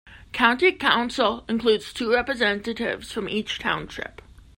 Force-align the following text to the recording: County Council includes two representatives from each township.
County 0.33 0.71
Council 0.71 1.45
includes 1.47 1.93
two 1.93 2.11
representatives 2.11 3.11
from 3.11 3.29
each 3.29 3.59
township. 3.59 4.19